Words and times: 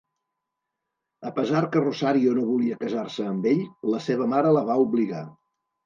A 1.31 1.31
pesar 1.35 1.61
que 1.75 1.83
Rosario 1.85 2.35
no 2.39 2.47
volia 2.49 2.81
casar-se 2.87 3.29
amb 3.35 3.49
ell, 3.55 3.65
la 3.95 4.05
seva 4.11 4.33
mare 4.37 4.59
la 4.61 4.69
va 4.73 4.85
obligar. 4.91 5.27